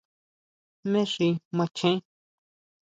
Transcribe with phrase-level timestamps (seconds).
[0.87, 1.97] ¿Jmé xi macheén?